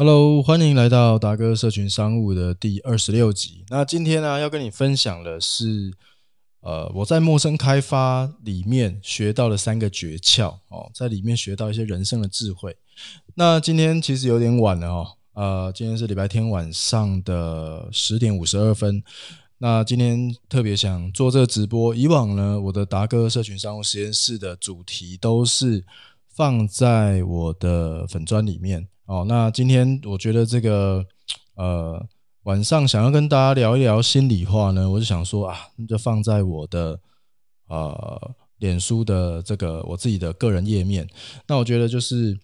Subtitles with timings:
[0.00, 3.64] Hello，欢迎来到达哥社群商务的第二十六集。
[3.68, 5.92] 那今天呢，要跟你分享的是，
[6.60, 12.76] 呃，我在陌生开发里面学到的三个诀窍哦，在里面学到一些人生的智慧。
[13.34, 19.02] 那今天其实有点晚了哦，呃，今天是礼拜天晚上的十点五十二分。
[19.58, 21.92] 那今天特别想做这个直播。
[21.92, 25.84] 以往呢，我的达哥社群商务实验室的主题都是
[26.28, 28.86] 放在我的粉砖里面。
[29.08, 31.02] 哦，那今天我觉得这个
[31.54, 32.06] 呃
[32.42, 37.00] 晚上想要跟大家聊一聊心里话呢，我就想说啊，那就放在我的
[37.68, 41.08] 呃脸书的这个我自己的个人页面。
[41.46, 42.38] 那我觉得就是，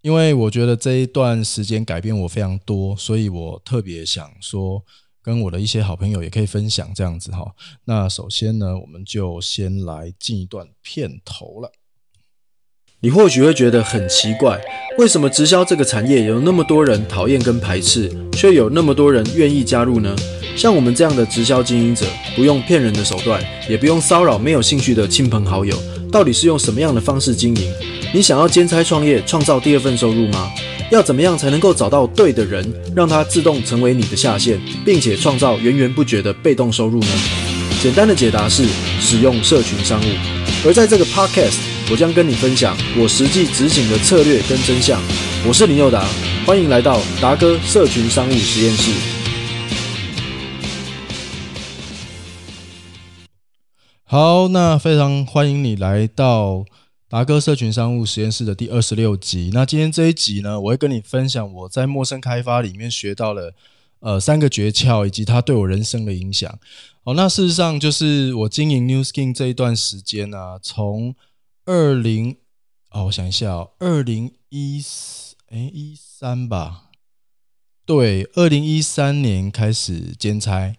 [0.00, 4.82] 因为我觉得这一段时间改变我非常多，所以我特别想说
[5.20, 7.54] 跟我的一些好朋友也可以分享这样子哈。
[7.84, 11.70] 那首先呢，我们就先来进一段片头了。
[13.04, 14.56] 你或许会觉得很奇怪，
[14.96, 20.14] 为什么直销这个产业有那么多人讨厌跟排斥，却有那么多人愿意加入呢？
[20.56, 25.76] 像我们这样的直销经营者，不用骗人的手段，也不用骚扰没有兴趣的亲朋好友，
[26.12, 27.72] 到底是用什么样的方式经营？
[28.14, 30.48] 你想要兼差创业，创造第二份收入吗？
[30.92, 37.08] 要怎么样才能够找到对的人，让他自动成为你的下线，并且创造源源不绝的被动收入呢？
[37.82, 38.64] 简单的解答是
[39.00, 40.04] 使用社群商务，
[40.64, 41.71] 而在这个 podcast。
[41.90, 45.00] 我将跟你分享我实际执行的策略跟真相。
[45.46, 46.06] 我是林佑达，
[46.46, 48.92] 欢迎来到达哥社群商务实验室。
[54.04, 56.64] 好，那非常欢迎你来到
[57.08, 59.50] 达哥社群商务实验室的第二十六集。
[59.52, 63.52] 那今天这一集呢，我会跟你分享我在陌生开发里面学到了
[64.00, 66.58] 呃三个诀窍，以及它对我人生的影响。
[67.04, 71.14] 好，那事实上就是我经营 New Skin 这一段时间啊，从
[71.64, 72.36] 二零
[72.90, 76.90] 哦，我想一下哦，二零一四哎一三吧，
[77.86, 80.74] 对，二零一三年开始兼差，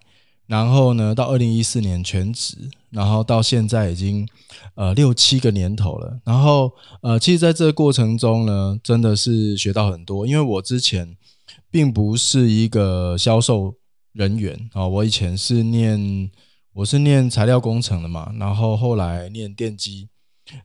[0.45, 4.27] 然后呢，到二零一四年全职，然后到现在已经
[4.76, 6.20] 呃六七个年头了。
[6.26, 11.16] 然后呃，其实在这个过程中呢，真的是学到很多，因为我之前
[11.72, 13.76] 并不是一个销售
[14.11, 16.30] 人员啊，我以前是念
[16.73, 20.10] 我是念材料工程的嘛，然后后来念电机。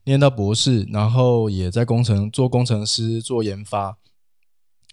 [0.05, 3.97] 念到博士，然后也在工程做工程师做研发，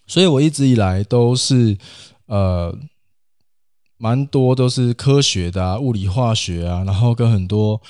[0.06, 1.78] 所以我一直以来都是
[2.28, 2.78] 呃
[3.98, 7.82] 蛮多都是科学的啊，物理化学啊，然后跟很多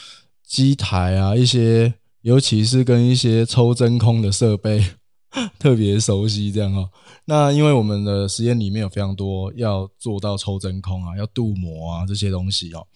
[0.41, 4.81] 机台啊一些，尤其是跟一些抽真空的设备
[5.59, 6.89] 特别熟悉这样哦。
[7.25, 12.88] 那因为我们的实验里面有非常多要做到抽真空啊，要镀膜啊这些东西哦。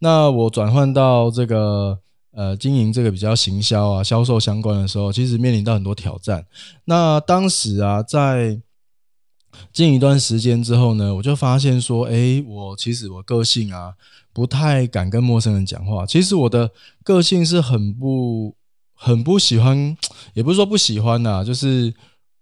[0.00, 2.00] 那我转换到这个。
[2.36, 6.44] 呃，经营这个比较行销啊、销售相关的时候，其实面临到很多挑战。
[6.84, 8.60] 那当时啊，在
[9.72, 13.94] 经营一段时间之后呢，我就发现说，哎，我其实我个性啊，
[14.34, 16.04] 不太敢跟陌生人讲话。
[16.04, 16.70] 其实我的
[17.02, 18.54] 个性是很不、
[18.92, 19.96] 很不喜欢，
[20.34, 21.94] 也不是说不喜欢呐，就是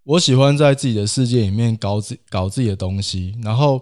[0.03, 3.33] 我喜欢在自己的世界里面搞自搞自己的东西。
[3.45, 3.81] 然后，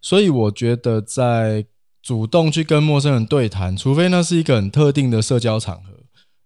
[0.00, 1.66] 所以我觉得在。
[2.02, 5.92] 主动去跟陌生人对谈，除非那是一个很特定的社交场合，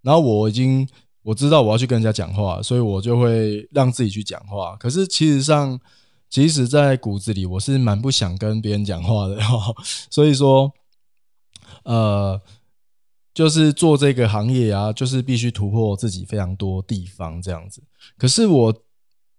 [0.02, 0.88] 然后我已经
[1.22, 4.76] 我知道我要去跟人家讲话，所以我就会让自己去讲话。
[4.76, 5.78] 可是其实上，
[6.28, 9.38] 其实，在骨子里我是蛮不想跟别人讲话的。
[10.10, 10.72] 所以说，
[11.84, 12.40] 呃，
[13.32, 17.82] 就是做这个行业啊，就是必须突破自己非常多地方这样子。
[18.18, 18.74] 可是我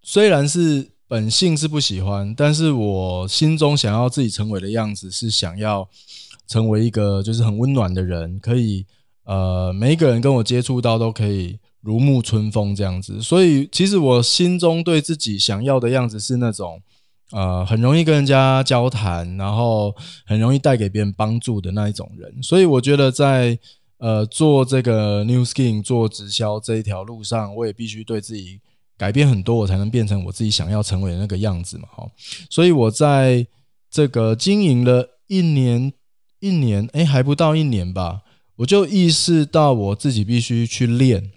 [0.02, 0.95] 虽然是。
[1.08, 5.88] 本性是不喜欢，但是我心中想要自己成为的样子是想要
[6.48, 8.88] 成为一个就是很温暖的人，可以
[9.24, 13.22] 呃每一个人跟我接触到都可以如沐春风这样子。
[13.22, 16.82] 所以其实我心中对自己想要的样子是那种
[17.32, 19.94] 呃很容易跟人家交谈，然后
[20.26, 22.42] 很容易带给别人帮助的那一种人。
[22.42, 23.60] 所以我觉得在
[24.00, 28.60] 呃做这个 New Skin 做直销这一条路上，我也必须对自己。
[28.98, 32.10] 改变很多，我才能变成我自己想要成为的那个样子嘛，哈。
[32.50, 33.46] 所以我在
[33.92, 35.92] 这个经营了一年，
[36.40, 38.22] 一年，哎，还不到一年吧，
[38.58, 41.32] 我就意识到我自己必须去练，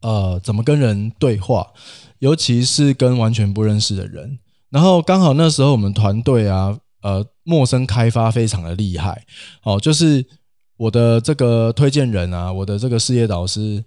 [0.00, 1.72] 呃，怎么跟人对话，
[2.20, 4.38] 尤其是跟完全不认识的人。
[4.70, 9.24] 然后刚好那时候我们团队啊，呃，陌生开发非常的厉害，
[9.64, 10.24] 哦，就是
[10.76, 13.84] 我的这个推荐人啊，我的这个事业导师。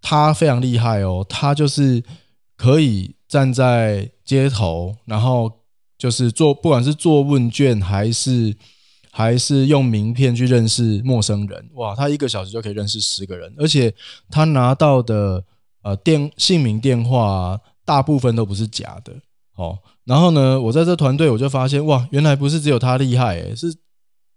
[0.00, 2.02] 他非常厉害哦，他就是
[2.56, 5.50] 可以站在街头，然后
[5.98, 8.56] 就是做，不管是做问卷还是
[9.10, 13.94] 还是用名片去认识陌生人，哇，他一个小时就可以认识十个人，而且
[14.30, 15.44] 他拿到的
[15.82, 17.60] 呃电姓名、电话。
[17.82, 19.12] 大部分都不是假的。
[19.56, 23.74] 哦，然后呢，我在这团队我就发现，哇，原来不是只有他厉害，是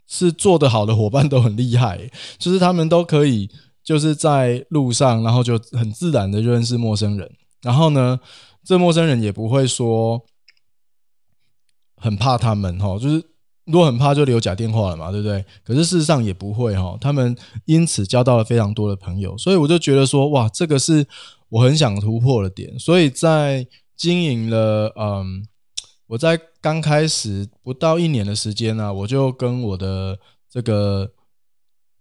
[0.07, 3.47] 是做得好的伙伴都很厉害，就是他们都可以
[3.83, 7.31] 就是在路上，然后就很自然的认识陌生人，
[7.61, 8.19] 然后呢，
[8.63, 10.23] 这陌生人也不会说
[11.97, 13.23] 很怕他们，哈，就是
[13.65, 15.45] 如果很怕就留假电话了嘛，对不对？
[15.63, 17.35] 可是事实上也不会，哈，他们
[17.65, 21.05] 因此交到了非常多的朋友，所以我就觉得说，哇，这个是
[21.49, 23.67] 我很想突破的点，所以在。
[23.95, 25.47] 经营了，嗯，
[26.07, 30.17] 我在刚开始不到一年的时间呢，我就跟我的
[30.49, 31.09] 这个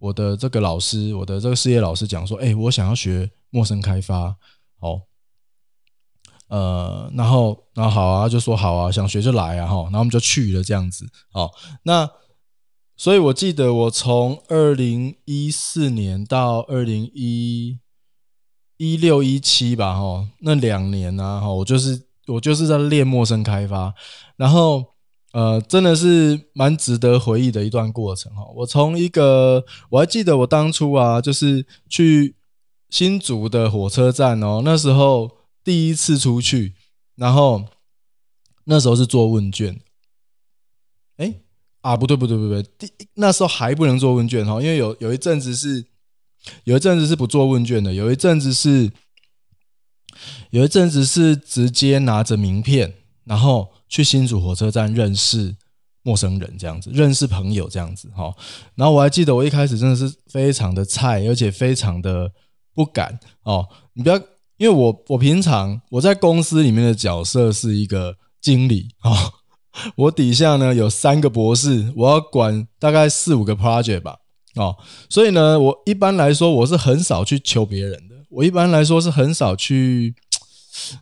[0.02, 4.36] 我的这个老师，我的这个事业老师讲说，哎，我想要学陌生开发，
[4.80, 5.00] 好，
[6.48, 11.52] 呃，然后，然后好啊，就说好啊，想学就来啊，哈，然后我们就去了这样子，好，
[11.84, 12.10] 那
[12.96, 17.78] 所以我记得我从二零一四年到二零一。
[18.78, 23.94] 一六一七吧，哈，那两年呢，哈，我就是我就是在练陌生开发，
[24.36, 24.84] 然后
[25.32, 28.44] 呃，真的是蛮值得回忆的一段过程，哈。
[28.56, 32.36] 我从一个我还记得我当初啊，就是去
[32.88, 36.74] 新竹的火车站哦，那时候第一次出去，
[37.16, 37.64] 然后
[38.64, 39.80] 那时候是做问卷，
[41.16, 41.34] 哎
[41.80, 45.86] 啊，不对不对不对，第那时候还不能做问卷哈，因为有有一阵子是。
[46.64, 48.90] 有一阵子是不做问卷的，有一阵子是，
[50.50, 55.54] 有一阵子是直接拿着名片，然后去新竹火车站认识
[56.02, 58.34] 陌生人，这样子认识朋友这样子哈。
[58.74, 62.32] 然后我还记得我一开始真的是非常的菜，而且非常的
[62.74, 63.68] 不敢哦。
[63.92, 64.16] 你不要，
[64.56, 69.14] 因为我我平常我在公司里面的角色是一个经理哦，
[69.94, 74.16] 我底下呢有三个博士，我要管大概四五个 project 吧。
[74.54, 74.74] 哦，
[75.10, 80.14] 所以呢，我一般来说我是很少去求别人的，我一般来说是很少去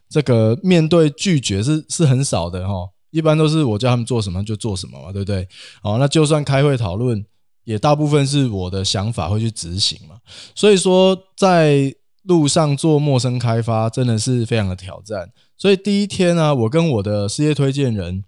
[0.09, 5.47] 这个面对拒绝是是很少的哈，一般都是我叫他们做什么就做什么嘛，对不对？
[5.82, 7.25] 哦，那就算开会讨论，
[7.65, 10.17] 也大部分是我的想法会去执行嘛。
[10.55, 11.94] 所以说，在
[12.25, 15.31] 路上做陌生开发真的是非常的挑战。
[15.56, 18.25] 所以第一天呢，我跟我的事业推荐人。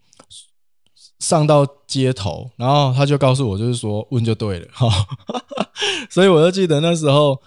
[1.18, 4.88] 上到街头，然后他就告诉我，就是说问就对了哈，
[6.10, 7.40] 所以我就记得那时候，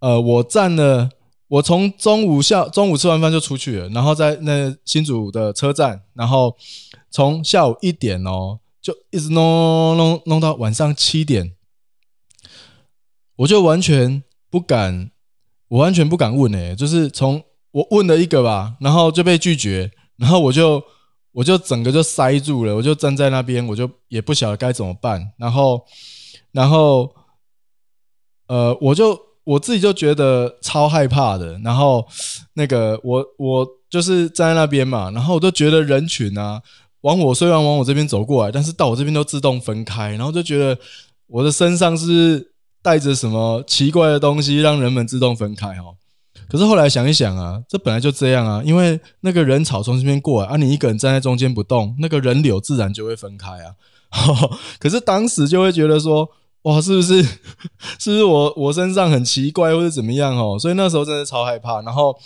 [0.00, 1.08] 呃，我站了，
[1.52, 6.56] 我从中午下中午吃完饭就出去了，然后在那新竹的车站，然后
[7.10, 11.54] 从下午一点哦，就一直弄弄弄到晚上七点，
[13.36, 15.10] 我就完全不敢，
[15.68, 20.82] 我完全不敢问诶，就是从我问了一个吧，然后就被拒绝，然后我就。
[21.34, 25.32] 我就整个就塞住了，我就站在那边，我就也不晓得该怎么办。
[25.38, 25.82] 然后，
[26.50, 27.10] 然后，
[28.48, 31.58] 呃，我就我自己就觉得超害怕的。
[31.64, 32.06] 然后，
[32.54, 36.60] 那个我我就是站在那边嘛，然后我就觉得人群啊，
[37.02, 40.10] 往我虽然往我这边走过来，但是到我这边都自动分开。
[40.10, 40.78] 然后就觉得
[41.26, 42.52] 我的身上是
[42.82, 45.96] 带着什么奇怪的东西，让人们自动分开哦。
[46.48, 53.74] 可是后来想一想啊，这本来就这样啊，因为那个人草从这边过来啊，你一个人站在中间不动，那个人流自然就会分开啊。
[54.78, 56.28] 可是当时就会觉得说，
[56.62, 60.58] 哇，是不是是不是我我身上很奇怪或者怎么样哦？
[60.58, 61.80] 所以那时候真的超害怕。
[61.82, 62.18] 然后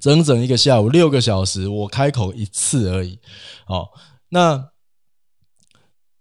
[0.00, 3.18] 整整一个下午六个小时，我开口一次而已。
[3.66, 3.88] 哦，
[4.30, 4.68] 那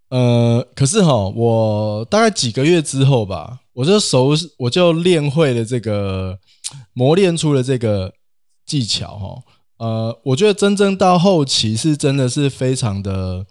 [0.10, 6.40] 呃，可是哈，我大概几个月之后吧，我就熟，我就练会了这个。
[6.94, 8.14] 磨练出了这个
[8.64, 9.44] 技巧，哈，
[9.78, 13.48] 呃，我觉得真正到后期是真的是非常的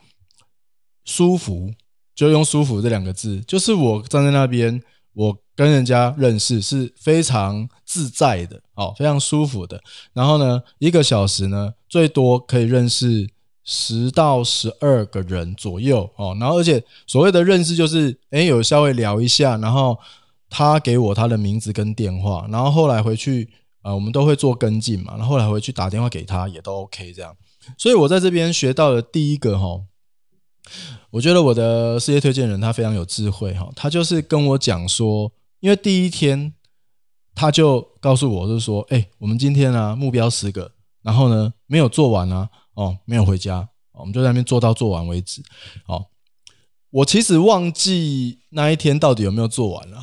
[1.05, 1.73] 舒服，
[2.19, 4.83] 就用“舒服”这两个字，就是我站在那边，
[5.15, 9.81] 我跟人家认识是非常自在的，哦，非常舒服的。
[10.13, 13.31] 然后呢，一个小时呢，最多可以认识
[13.63, 19.97] 十到十二个人左右，哦，然后而且所谓的认识就是，哎，有稍微聊一下，然后。
[20.51, 23.51] 他给我他的名字跟电话，然后后来回去，
[23.83, 25.15] 呃，我们都会做跟进嘛。
[25.19, 27.37] 然后来回去打电话给他，也都 OK 这样。
[27.77, 29.83] 所以我在这边学到的第一个哈，
[31.11, 33.69] 我觉得我的事业推荐人他非常有智慧哈。
[33.75, 36.53] 他就是跟我讲说，因为第一天
[37.35, 40.73] 他就告诉我，就是说，哎，我们今天呢目标十个，
[41.03, 45.43] 然后呢没有做完啊，哦，没有回家，我们就在那边做到做完为止，
[45.87, 46.07] 哦。
[46.91, 50.03] 我其实忘记那一天到底有没有做完了，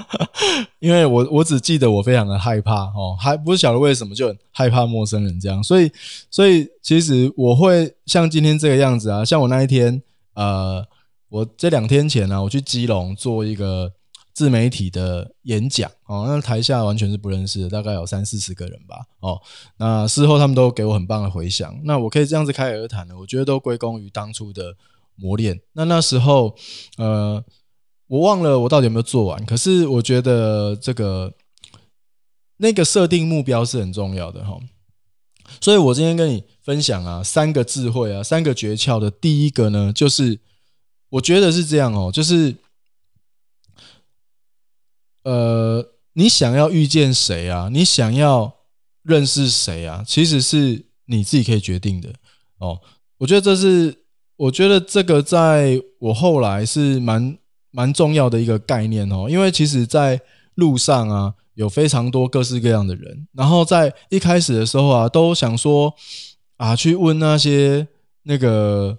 [0.80, 5.92] 因为我我只记得我非常的害怕哦，还不晓得为什么就很害怕陌生人这样，所以
[6.30, 10.02] 所以其实我会像今天这个样子啊，像我那一天
[10.36, 10.86] 呃，
[11.28, 13.90] 我这两天前呢，我去基隆做一个
[14.32, 19.40] 自媒体的演讲哦，那台下完全是不认识的，大概有三四十个人吧哦。
[19.78, 24.76] 那事后他们都给我很棒的回响，那我可以这样子开而谈的，我觉得都归功于当初的
[25.14, 25.58] 磨练。
[25.72, 26.54] 那那时候
[26.98, 27.42] 呃，
[28.08, 31.32] 我忘了我到底有没有做完，可是我觉得这个
[32.58, 34.58] 那个设定目标是很重要的哈。
[35.60, 40.38] 所以我今天跟你分享啊，三个智慧啊，三个诀窍的第一个呢，就是
[41.10, 42.54] 我觉得是这样哦，就是。
[45.28, 47.68] 呃，你想要遇见谁啊？
[47.72, 48.58] 你想要
[49.02, 50.04] 认识谁啊？
[50.06, 52.14] 其实是你自己可以决定的
[52.58, 52.80] 哦。
[53.18, 54.04] 我觉得这是，
[54.36, 57.36] 我觉得这个在我后来是蛮
[57.72, 59.26] 蛮重要的一个概念哦。
[59.28, 60.20] 因为其实，在
[60.54, 65.92] 路上啊，有非常多各式各样的人，然后在一开始的时候啊，都想说
[66.56, 67.88] 啊，去问那些
[68.22, 68.96] 那个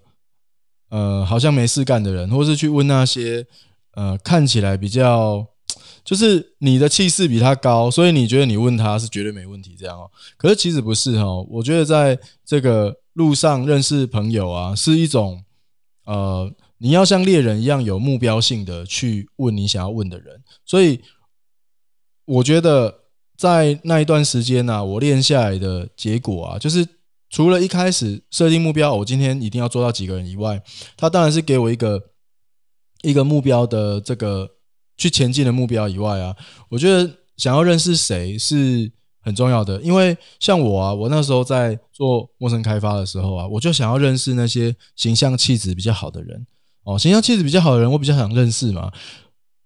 [0.90, 3.48] 呃，好像没事干的人，或是去问那些
[3.94, 5.48] 呃，看起来比较。
[6.04, 10.10] 就是你的气势比他高，所以你觉得你问他是绝对没问题，这样哦。
[10.38, 15.44] 可是其实不是哈，我觉得在这个路上认识朋友啊，是一种
[16.06, 20.42] 呃，你要像猎人一样有目标性的去问你想要问的人。
[20.66, 21.02] 所以
[22.28, 22.94] 我觉得
[23.36, 26.88] 在那一段时间呢，我练下来的结果啊，就是
[27.30, 30.62] 除了一开始设定目标，我今天一定要做到几个人以外，
[30.96, 32.02] 他当然是给我一个
[33.02, 34.52] 一个目标的这个。
[35.00, 36.36] 去前进的目标以外啊，
[36.70, 38.92] 我觉得想要认识谁是
[39.22, 39.80] 很重要的。
[39.84, 46.48] 因为像我啊，我那时候在做陌生开发的时候啊，我就想要认识那些形象气质比较好的人
[46.84, 46.98] 哦。
[46.98, 48.92] 形象气质比较好的人，我比较想认识嘛。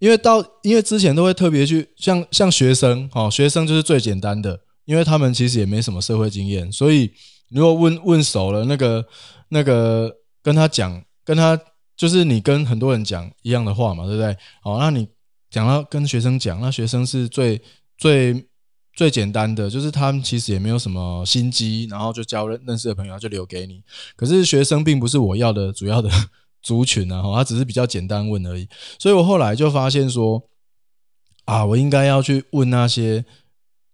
[0.01, 7.13] 因为到因为之前都会特别去像像学生哦，学生就是最简单的，因为他们其实也没什么社会经验，所以
[7.49, 9.05] 如果问问熟了，那个
[9.49, 11.57] 那个跟他讲，跟他
[11.95, 14.35] 就是你跟很多人讲一样的话嘛，对不对？
[14.63, 15.07] 哦，那你。
[15.51, 17.61] 讲到跟学生讲，那学生是最
[17.97, 18.47] 最
[18.93, 23.83] 最简单的，就是他们其实也没有什么心机，然后就交认认识的朋友就留给你。
[24.15, 26.09] 可是学生并不是我要的主要的
[26.61, 28.67] 族群啊，他只是比较简单问而已。
[28.99, 30.43] 所以我后来就发现说，
[31.45, 33.25] 啊，我应该要去问那些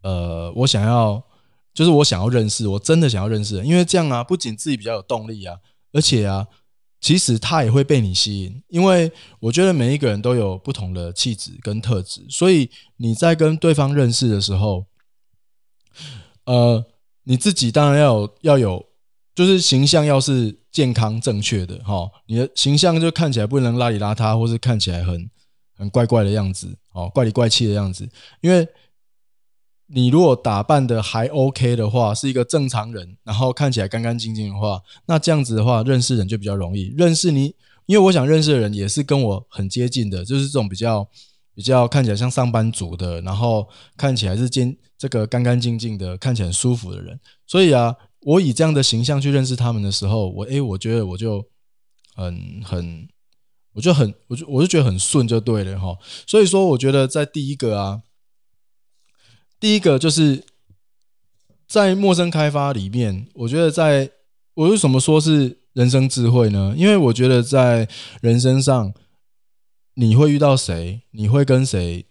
[0.03, 1.24] 呃，我想要
[1.74, 5.57] 就是我想要认识，我真的想要认识，因为这样啊，不仅自己比较有动力啊，
[5.93, 6.47] 而且啊。
[7.00, 14.88] 其实他也会被你吸引，因为我觉得每一个人都有不同的气质跟特质，所以你在跟对方认识的时候，
[16.45, 16.83] 呃，
[17.25, 18.86] 你自己当然要有要有，
[19.36, 25.27] 就是形象要是健康正确的哈，你的形象就看起来不能邋里邋遢，或是看起来很
[25.75, 28.07] 很怪怪的样子，哦，怪里怪气的样子，
[28.41, 28.67] 因为。
[29.89, 36.93] 你如果打扮的还 OK 的话，是一个正常人，然后看起来干干净净的话，那这样子的话，认识人就比较容易。
[36.98, 37.55] 认识你，
[37.86, 41.07] 因为我想认识的人也是跟我很接近的，就是这种比较
[41.55, 43.65] 比较看起来像上班族的，然后
[43.96, 47.17] 看起来是健这个干干净净的，看起来很舒服的人。
[47.46, 47.96] 所以啊，
[48.27, 51.46] 我以这样的形象去认识他们的时候，我诶，我觉得我就
[52.13, 53.07] 很很，
[53.72, 55.98] 我就很，我就我就觉得很顺就对了哈。
[56.25, 58.01] 所以说，我觉得在第一个啊。
[59.62, 60.43] 第一个就是
[61.67, 64.12] 在陌生开发里面，我觉得在
[64.55, 66.75] 我为什么说是人生智慧呢？
[66.77, 67.88] 因为我觉得在
[68.19, 68.93] 人生上，
[69.93, 72.05] 你会遇到谁，你会跟谁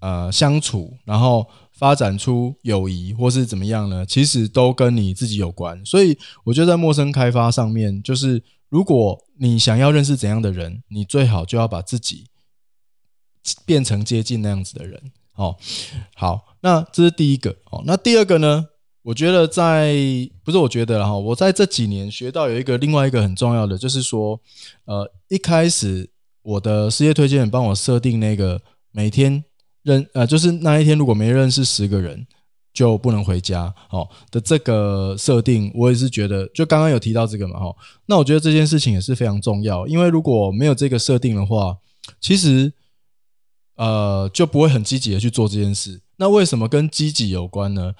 [0.00, 4.04] 呃相处，然后发展出友谊或是怎么样呢？
[4.06, 5.84] 其实都跟你自己有关。
[5.84, 12.26] 所以我觉得在陌生开发上面，就是如果你想要认识怎样的人，你最好就要把自己
[13.64, 15.12] 变成接近那样子的人。
[15.34, 15.56] 哦，
[16.14, 16.56] 好。
[16.60, 17.84] 那这是第一个哦。
[17.86, 18.66] 那第二个呢？
[19.02, 19.94] 我觉得在
[20.42, 24.40] 不是我觉得哈，我在这几年学到有一个另外一个很重要的，就是说，
[24.84, 26.10] 呃，一开始
[26.42, 28.60] 我的事业推荐人帮我设定那个
[28.90, 29.44] 每天
[29.86, 32.26] 认呃，就是那一天如果没认识十个人
[32.74, 37.74] 就不能回家哦的这个设定，我也是觉得就刚刚有提到这个嘛哈。
[38.06, 41.78] 那我觉得这件事情也是非常重要，因为如果没有这个设定的话，
[42.20, 42.72] 其实
[43.76, 46.02] 呃就不会很积极的去做这件事。
[46.16, 47.94] 那为什么跟积极有关呢？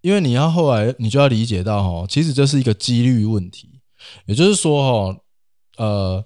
[0.00, 3.80] 因为你要后来你就要理解到哈，其实这是一个几率问题。
[4.24, 5.20] 也就是说哈，
[5.78, 6.24] 呃，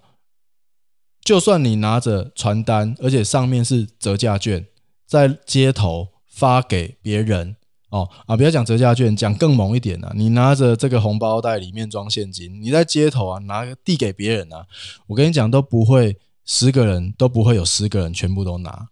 [1.24, 4.66] 就算你拿着传单，而且上面是折价券，
[5.10, 7.56] 在街头发给别人
[7.88, 14.64] 哦啊，不要讲折价券，讲更猛一点啊，你拿着这个红包袋里面装现金，你在街头啊拿递给别人啊，
[15.08, 18.86] 我跟你讲都不会十个人都不会有十个人全部都拿。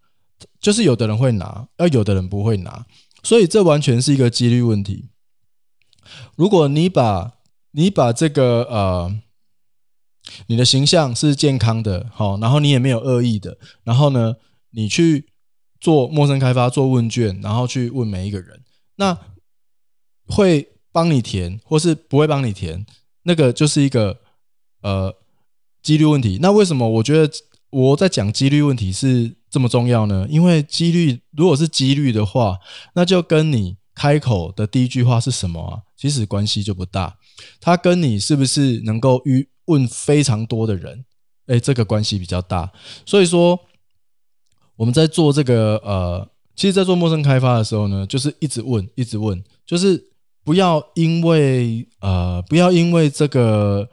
[0.60, 2.84] 就是有的人会拿，而有的人不会拿，
[3.22, 5.10] 所以这完全是一个几率问题。
[6.34, 7.34] 如果你把
[7.70, 9.16] 你把这个呃，
[10.48, 14.34] 你的形象是健康的，好，然后你也没有恶意的，然后呢，
[14.70, 15.28] 你去
[15.80, 18.62] 做陌生开发、做问卷，然后去问每一个人，
[18.97, 19.16] 那
[20.26, 22.85] 会帮你填，或是不会帮你填，
[23.23, 24.18] 那个就是一个
[24.82, 25.14] 呃
[25.82, 26.38] 几率问题。
[26.42, 27.32] 那为什么我觉得
[27.70, 30.26] 我在讲几率问题是这么重要呢？
[30.28, 32.58] 因为几率如果是几率的话，
[32.94, 37.16] 那就跟你开口的第一句话是什么，其实关系就不大。
[37.61, 41.04] 它跟你是不是能够遇问非常多的人，
[41.47, 42.73] 哎，这个关系比较大。
[43.06, 43.58] 所以说
[44.78, 50.00] 我们在做这个呃，其实，在做陌生开发的时候呢，就是一直问，一直问，就是
[50.44, 53.88] 不要因为呃，不要因为这个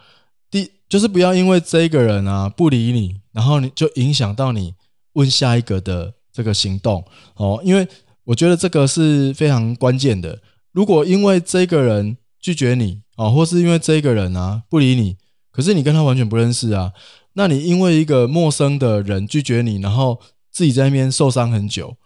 [0.52, 4.76] 第，就是不要因为这个人啊不理你，然后你就影响到你
[5.14, 7.04] 问下一个的这个行动
[7.36, 7.60] 哦。
[7.64, 7.88] 因为
[8.26, 10.40] 我觉得这个是非常关键的。
[10.72, 15.18] 如果因为这个人拒绝你，哦，或是因为这个人啊不理你，
[15.52, 16.94] 可是你跟他完全不认识啊，
[17.34, 20.22] 那你因为一个陌生的人拒绝你，然后
[20.56, 21.98] 自己在那边受伤很久，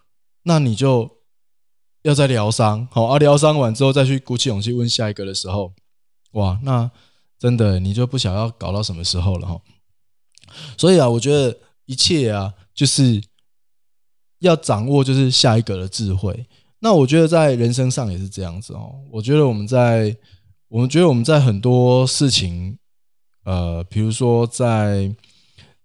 [0.41, 1.19] 那你就
[2.01, 5.75] 要再疗伤，好，啊，疗伤完之后再去鼓起勇气问下一个的时候，
[6.31, 6.89] 哇，那
[7.37, 9.61] 真的你就不想要搞到什么时候了哈。
[10.79, 13.21] 所以啊，我觉得一切啊，就是
[14.39, 16.47] 要掌握就是下一个的智慧。
[16.79, 18.95] 那我觉得在人生上也是这样子哦。
[19.11, 20.17] 我觉得我们在
[20.69, 22.79] 我们觉得我们在很多事情，
[23.43, 25.13] 呃，比如说在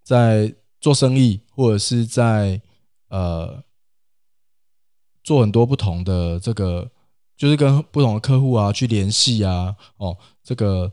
[0.02, 2.60] 在做生意，或者是在
[3.08, 3.64] 呃
[5.22, 6.90] 做很多不同的这个，
[7.38, 10.92] 就是跟不同的客户啊去联系啊，哦，这个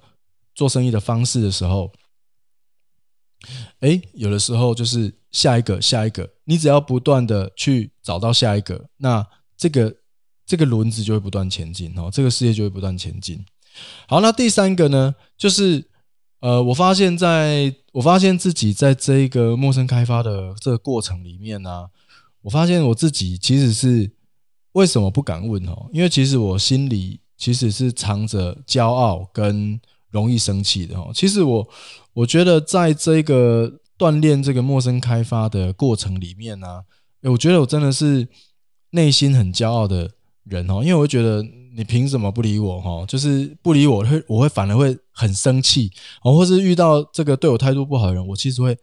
[0.55, 1.91] 做生意的方式的时候，
[3.81, 9.93] 哎，有的时候就是下一个下一个，你只要不断的去找到下一个，那这个
[10.45, 13.45] 这个轮子就会不断前进哦，这个世界就会不断前进。
[14.07, 15.90] 好，那第三个呢，就是
[16.41, 21.87] 呃，我发现在我发现自己在这一个陌生开发的这个过程里面呢，
[22.41, 24.11] 我发现我自己其实是
[24.71, 25.87] 为什么不敢问哦？
[25.93, 29.79] 因为其实我心里其实是藏着骄傲跟
[30.09, 31.11] 容易生气的哦。
[31.13, 31.67] 其实我
[32.13, 36.81] 我觉得在这个锻炼这个陌生开发的过程里面呢，
[37.21, 38.27] 我觉得我真的是
[38.89, 40.09] 内心很骄傲的
[40.45, 41.45] 人哦，因为我觉得。
[41.73, 42.81] 你凭什么不理我？
[42.81, 45.91] 哈，就是不理我，会我会反而会很生气
[46.23, 48.77] 哦，或是遇到这个对我态度不好的人，我其实会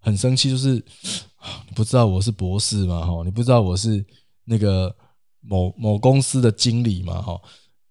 [0.00, 0.50] 很生气。
[0.50, 0.74] 就是
[1.68, 3.04] 你不知道我是博士嘛？
[3.04, 4.04] 哈，你不知道我是
[4.44, 4.94] 那个
[5.40, 7.20] 某某公司的经理嘛？
[7.20, 7.40] 哈，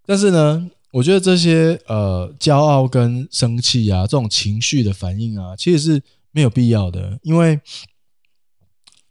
[0.05, 7.59] 但是呢，我觉得这些呃骄傲跟生气啊，这种情绪的反应啊，其实是没有必要的，因为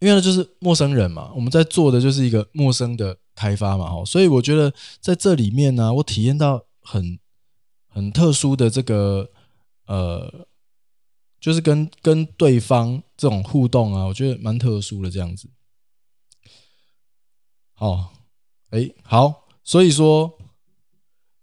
[0.01, 3.17] 因为呢，就是陌生人嘛，我们在做的就是一个陌生的。
[3.37, 7.19] 开发嘛，哈，所以我觉得在这里面呢，我体验到很
[7.91, 9.31] 很特殊的这个
[9.87, 10.47] 呃，
[11.39, 15.51] 就是跟跟对方这种互动啊，我觉得蛮特殊的这样子。
[17.75, 18.13] 好，
[18.71, 20.39] 哎，好，所以说，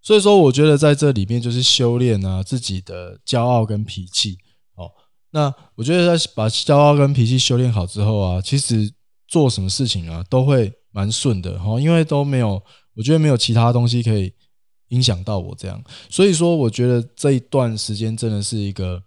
[0.02, 4.38] 所以说，我觉得在这里面就是修炼啊自己的骄傲跟脾气。
[4.74, 4.90] 哦，
[5.30, 8.92] 那我觉得在把骄傲跟脾气修炼好之后啊，其实
[9.26, 10.72] 做什么事情啊都会。
[10.90, 12.60] 蛮顺的哈，因为都没有，
[12.94, 14.32] 我觉得没有其他东西可以
[14.88, 19.02] 影响到我这样，所以说我觉得这一段时间真的是一个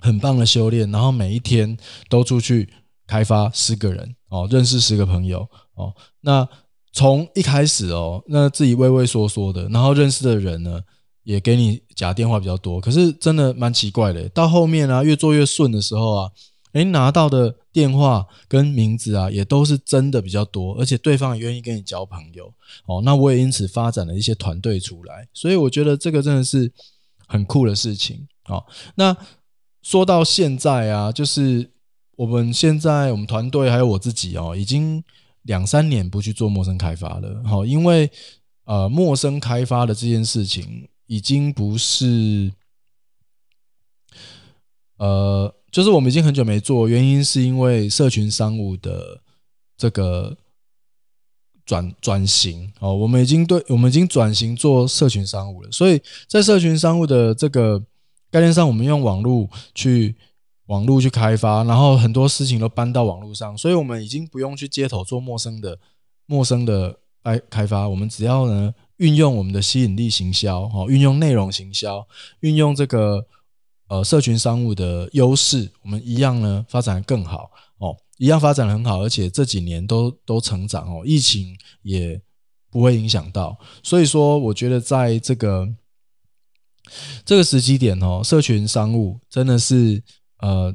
[0.00, 1.76] 很棒的修炼，然后每一天
[2.08, 2.68] 都出去
[3.06, 6.48] 开发十个人哦，认识十个朋友哦，那
[6.92, 10.80] 从一开始哦，那自己畏畏缩缩的，然后认识的人呢
[11.22, 16.30] 也给你假电话比较多，可是真的蛮奇怪的，到后面啊越做越顺的时候啊。
[16.72, 22.52] 哎，拿到的电话跟名字啊，也都是真的比较多，而且对方也愿意跟你交朋友
[22.84, 23.00] 哦。
[23.02, 26.70] 那我也因此发展了一些团队出来，所以我觉得这个真的是
[27.26, 28.62] 很酷的事情哦。
[28.96, 29.16] 那
[29.82, 31.70] 说到现在啊，就是
[32.16, 35.02] 我们现在我们团队还有我自己哦，已经
[35.42, 37.42] 两三年不去做陌生开发了。
[37.44, 38.10] 好，因为
[38.64, 42.52] 呃，陌生开发的这件事情已经不是
[44.98, 45.54] 呃。
[45.70, 49.20] 就是我们已经很久没做，原因是因为社群商务的
[49.76, 50.36] 这个
[51.66, 57.78] 转转型哦，我们已经对我们已经转型做社群商务了，所以在社群商务的这个
[58.30, 60.16] 概念上，我们用网络去
[60.66, 65.78] 网络去开发，然后很多事情都搬到网络上，所以我们已经不用去街头做陌生的
[66.24, 72.08] 陌生的开开发，我们只要呢运用我们的吸引力行销，哦，运用内容行销，
[72.40, 73.26] 运用这个。
[73.88, 82.20] 呃，社群商务的优势，我们一样呢，发展更好哦，一样发展很好，而且这几年都都成长哦，疫情也
[82.70, 85.68] 不会影响到，所以说，我觉得在这个
[87.24, 90.02] 这个时机点哦，社群商务真的是
[90.40, 90.74] 呃，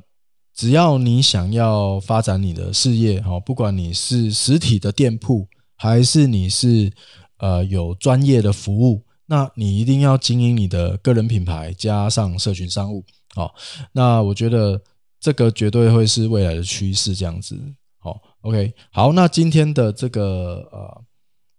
[0.56, 6.91] 只要你想要发展你的事业，哈，不管你是实体的店铺，还是你是
[7.38, 13.04] 呃有专业的服务，那你一定要经营你的个人品牌，加上社群商务，
[13.36, 13.54] 好，
[13.92, 14.82] 那我觉得
[15.20, 17.60] 这个绝对会是未来的趋势，这样子，
[18.00, 21.02] 好，OK，好，那今天的这个呃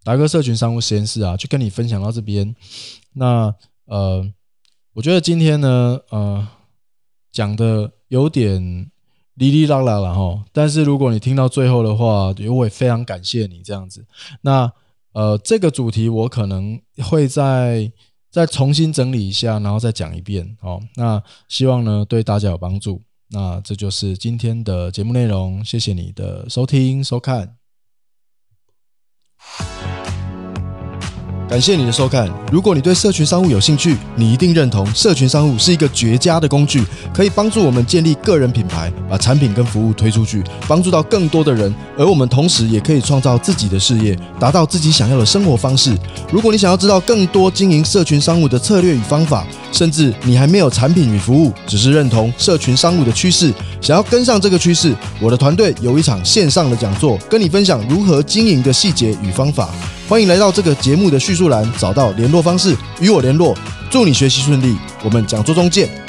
[0.02, 2.54] 达哥社群商务实验室啊，就跟你分享到这边，
[3.12, 3.54] 那
[3.86, 4.26] 呃，
[4.92, 6.48] 我觉得今天呢，呃。
[7.34, 8.92] 讲的有点
[9.34, 14.06] 哩哩啦啦了哈，但是如果你听到最后的话，我也非常感谢你这样子。
[14.42, 14.72] 那
[15.14, 17.90] 呃，这个主题我可能会再
[18.30, 20.82] 再重新整理一下，然后再讲一遍哦。
[20.96, 23.00] 那希望呢对大家有帮助。
[23.30, 27.56] 那这就是今天的节目内容，谢谢你的收听收看。
[31.48, 32.28] 感谢你的收看。
[32.50, 41.72] 如果你对社群商务有兴趣，你一定认同社群商务是一个绝佳的工具，可以帮助我们建立个人品牌，把产品跟服务推出去，帮助到更多的人。
[41.96, 45.96] 而我们同时也可以创造自己的事业，达到自己想要的生活方式。
[46.32, 59.68] 如果你想要知道更多经营社群商务的策略与方法，甚至你还没有产品与服务，只是认同社群商务的趋势，想要跟上这个趋势，我的团队有一场线上的讲座，跟你分享如何经营的细节与方法。
[60.06, 63.56] 欢迎来到这个节目的叙述栏，找到联络方式与我联络。
[63.90, 66.03] 祝你学习顺利，我们讲座中见。